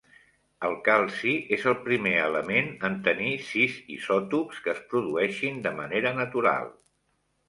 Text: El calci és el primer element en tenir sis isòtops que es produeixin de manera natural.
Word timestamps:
El 0.67 0.71
calci 0.85 1.33
és 1.57 1.65
el 1.71 1.73
primer 1.89 2.13
element 2.21 2.71
en 2.89 2.95
tenir 3.07 3.33
sis 3.49 3.75
isòtops 3.97 4.63
que 4.69 4.71
es 4.73 4.79
produeixin 4.95 5.61
de 5.67 5.75
manera 5.81 6.15
natural. 6.21 6.73